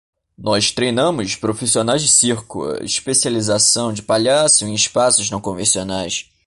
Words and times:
Nós 0.35 0.71
treinamos 0.71 1.35
profissionais 1.35 2.01
de 2.01 2.07
circo: 2.07 2.73
especialização 2.83 3.93
de 3.93 4.01
palhaço 4.01 4.65
em 4.65 4.73
espaços 4.73 5.29
não 5.29 5.39
convencionais. 5.39 6.27